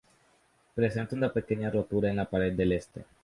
[0.73, 3.05] Presenta una pequeña rotura en la pared del este.